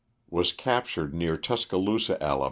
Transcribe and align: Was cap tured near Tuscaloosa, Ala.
Was 0.31 0.51
cap 0.51 0.85
tured 0.85 1.13
near 1.13 1.37
Tuscaloosa, 1.37 2.17
Ala. 2.19 2.39